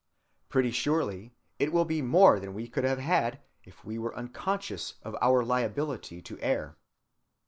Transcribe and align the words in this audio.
Pretty 0.49 0.71
surely 0.71 1.35
it 1.59 1.71
will 1.71 1.85
be 1.85 2.01
more 2.01 2.39
than 2.39 2.55
we 2.55 2.67
could 2.67 2.83
have 2.83 2.97
had, 2.97 3.39
if 3.65 3.85
we 3.85 3.99
were 3.99 4.15
unconscious 4.15 4.95
of 5.03 5.15
our 5.21 5.43
liability 5.45 6.23
to 6.23 6.39
err. 6.39 6.75